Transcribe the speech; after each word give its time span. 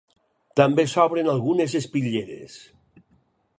També 0.59 0.85
s'obren 0.93 1.29
algunes 1.35 1.77
espitlleres. 1.83 2.59